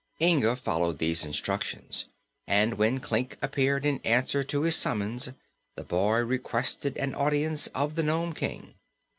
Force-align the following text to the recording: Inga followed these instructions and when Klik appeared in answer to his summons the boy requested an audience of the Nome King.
Inga 0.19 0.55
followed 0.55 0.97
these 0.97 1.23
instructions 1.23 2.05
and 2.47 2.73
when 2.79 2.99
Klik 2.99 3.37
appeared 3.39 3.85
in 3.85 3.99
answer 4.03 4.43
to 4.45 4.63
his 4.63 4.75
summons 4.75 5.29
the 5.75 5.83
boy 5.83 6.17
requested 6.23 6.97
an 6.97 7.13
audience 7.13 7.67
of 7.67 7.93
the 7.93 8.01
Nome 8.01 8.33
King. 8.33 8.73